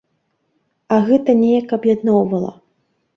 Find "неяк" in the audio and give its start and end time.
1.41-1.75